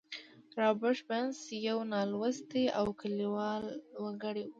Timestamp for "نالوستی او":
1.91-2.85